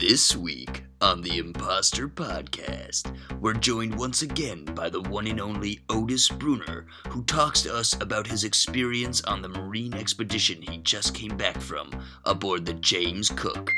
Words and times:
This 0.00 0.34
week 0.34 0.84
on 1.02 1.20
the 1.20 1.36
Imposter 1.36 2.08
Podcast, 2.08 3.14
we're 3.38 3.52
joined 3.52 3.98
once 3.98 4.22
again 4.22 4.64
by 4.64 4.88
the 4.88 5.02
one 5.02 5.26
and 5.26 5.38
only 5.38 5.80
Otis 5.90 6.30
Brunner, 6.30 6.86
who 7.08 7.22
talks 7.24 7.60
to 7.62 7.74
us 7.74 7.92
about 8.00 8.26
his 8.26 8.44
experience 8.44 9.20
on 9.24 9.42
the 9.42 9.50
marine 9.50 9.92
expedition 9.92 10.62
he 10.62 10.78
just 10.78 11.14
came 11.14 11.36
back 11.36 11.60
from 11.60 11.90
aboard 12.24 12.64
the 12.64 12.72
James 12.72 13.28
Cook. 13.28 13.74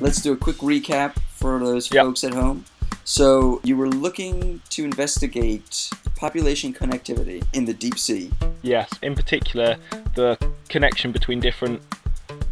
Let's 0.00 0.22
do 0.22 0.32
a 0.32 0.36
quick 0.36 0.56
recap 0.56 1.18
for 1.28 1.58
those 1.58 1.92
Yep. 1.92 2.04
folks 2.06 2.24
at 2.24 2.32
home. 2.32 2.64
So, 3.04 3.60
you 3.64 3.76
were 3.76 3.90
looking 3.90 4.62
to 4.70 4.82
investigate 4.82 5.90
population 6.16 6.72
connectivity 6.72 7.44
in 7.52 7.66
the 7.66 7.74
deep 7.74 7.98
sea. 7.98 8.30
Yes, 8.62 8.88
in 9.02 9.14
particular, 9.14 9.76
the 10.14 10.38
connection 10.70 11.12
between 11.12 11.40
different 11.40 11.82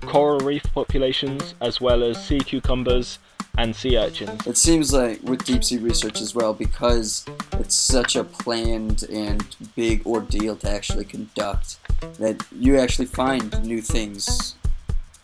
coral 0.02 0.40
reef 0.40 0.62
populations 0.74 1.54
as 1.60 1.80
well 1.80 2.02
as 2.02 2.24
sea 2.24 2.40
cucumbers 2.40 3.18
and 3.58 3.74
sea 3.74 3.96
urchins. 3.98 4.46
It 4.46 4.56
seems 4.56 4.92
like 4.92 5.22
with 5.22 5.44
deep 5.44 5.64
sea 5.64 5.78
research 5.78 6.20
as 6.20 6.34
well, 6.34 6.54
because 6.54 7.24
it's 7.54 7.74
such 7.74 8.14
a 8.16 8.24
planned 8.24 9.02
and 9.10 9.44
big 9.76 10.06
ordeal 10.06 10.56
to 10.56 10.70
actually 10.70 11.04
conduct, 11.04 11.78
that 12.18 12.44
you 12.56 12.78
actually 12.78 13.06
find 13.06 13.62
new 13.64 13.82
things 13.82 14.54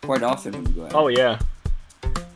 quite 0.03 0.23
often 0.23 0.53
when 0.53 0.67
you 0.67 0.73
go 0.73 0.84
out. 0.87 0.95
Oh, 0.95 1.09
yeah. 1.09 1.39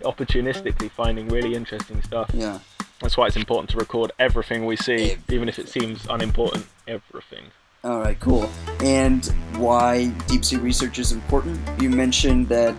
Opportunistically 0.03 0.91
finding 0.91 1.29
really 1.29 1.55
interesting 1.55 2.03
stuff. 2.03 2.31
yeah. 2.33 2.61
That's 3.01 3.17
why 3.17 3.27
it's 3.29 3.37
important 3.37 3.71
to 3.71 3.79
record 3.79 4.13
everything 4.19 4.67
we 4.67 4.77
see, 4.77 4.93
Everything. 5.13 5.23
even 5.31 5.49
if 5.49 5.59
it 5.59 5.69
seems 5.71 6.07
unimportant. 6.11 6.67
Everything. 6.87 7.45
All 7.83 7.99
right, 7.99 8.19
cool. 8.21 8.51
And 8.83 9.33
why 9.61 10.09
deep 10.27 10.45
sea 10.45 10.57
research 10.57 10.99
is 10.99 11.13
important? 11.13 11.61
You 11.81 11.91
mentioned 11.91 12.49
that 12.49 12.75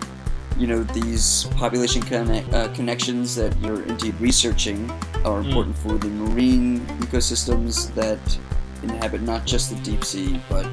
you 0.58 0.66
know 0.66 0.82
these 0.82 1.44
population 1.56 2.02
conne- 2.02 2.44
uh, 2.52 2.70
connections 2.74 3.34
that 3.36 3.56
you're 3.60 3.82
indeed 3.84 4.14
researching 4.20 4.90
are 5.24 5.40
Mm. 5.40 5.46
important 5.46 5.78
for 5.78 5.92
the 5.96 6.08
marine 6.08 6.80
ecosystems 7.00 7.92
that 7.94 8.18
inhabit 8.82 9.22
not 9.22 9.46
just 9.46 9.70
the 9.70 9.76
deep 9.82 10.04
sea 10.04 10.40
but 10.50 10.66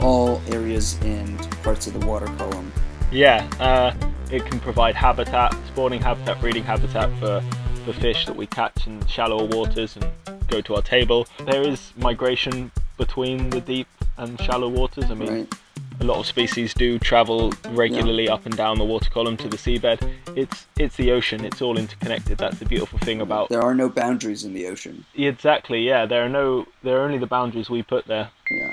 all 0.00 0.40
areas 0.50 0.98
and 1.02 1.36
parts 1.62 1.86
of 1.86 1.98
the 1.98 2.06
water 2.06 2.26
column. 2.38 2.70
Yeah, 3.10 3.48
uh, 3.60 3.92
it 4.30 4.44
can 4.46 4.58
provide 4.60 4.94
habitat, 4.94 5.54
spawning 5.68 6.00
habitat, 6.00 6.40
breeding 6.40 6.64
habitat 6.64 7.10
for 7.18 7.42
the 7.86 7.92
fish 7.92 8.26
that 8.26 8.36
we 8.36 8.46
catch 8.46 8.86
in 8.86 9.04
shallower 9.06 9.46
waters 9.46 9.96
and 9.96 10.06
go 10.48 10.60
to 10.60 10.74
our 10.76 10.82
table. 10.82 11.26
There 11.44 11.62
is 11.62 11.92
migration 11.96 12.70
between 12.96 13.50
the 13.50 13.60
deep 13.60 13.88
and 14.16 14.40
shallow 14.40 14.68
waters. 14.68 15.10
I 15.10 15.14
mean, 15.14 15.28
Right? 15.32 15.54
a 16.00 16.04
lot 16.04 16.18
of 16.18 16.26
species 16.26 16.74
do 16.74 16.98
travel 16.98 17.52
regularly 17.70 18.28
up 18.28 18.44
and 18.46 18.56
down 18.56 18.78
the 18.78 18.84
water 18.84 19.08
column 19.10 19.36
to 19.38 19.48
the 19.48 19.56
seabed. 19.56 20.00
It's 20.36 20.66
it's 20.78 20.96
the 20.96 21.12
ocean. 21.12 21.44
It's 21.44 21.62
all 21.62 21.78
interconnected. 21.78 22.38
That's 22.38 22.58
the 22.58 22.64
beautiful 22.66 22.98
thing 23.00 23.20
about. 23.20 23.48
There 23.48 23.62
are 23.62 23.74
no 23.74 23.88
boundaries 23.88 24.44
in 24.44 24.52
the 24.54 24.66
ocean. 24.66 25.04
Exactly. 25.14 25.86
Yeah. 25.86 26.06
There 26.06 26.24
are 26.24 26.28
no. 26.28 26.66
There 26.82 26.98
are 26.98 27.04
only 27.04 27.18
the 27.18 27.26
boundaries 27.26 27.70
we 27.70 27.82
put 27.82 28.06
there. 28.06 28.30
Yeah. 28.50 28.72